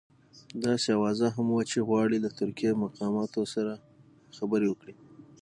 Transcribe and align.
داسې 0.65 0.87
اوازه 0.97 1.27
هم 1.35 1.47
وه 1.53 1.63
چې 1.71 1.79
غواړي 1.87 2.17
له 2.25 2.29
ترکي 2.39 2.69
مقاماتو 2.83 3.41
سره 3.53 3.73
خبرې 4.37 4.67
وکړي. 4.69 4.95